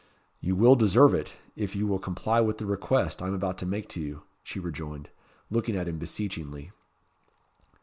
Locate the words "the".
2.57-2.65